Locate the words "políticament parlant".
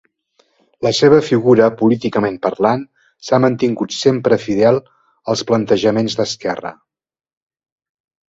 1.81-2.85